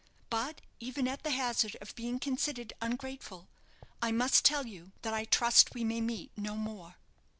[0.31, 3.49] But even at the hazard of being considered ungrateful,
[4.01, 6.95] I must tell you that I trust we may meet no more."